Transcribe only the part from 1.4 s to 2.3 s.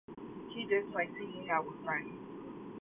out with his friends.